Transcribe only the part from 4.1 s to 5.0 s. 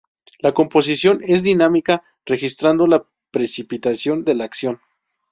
de la acción.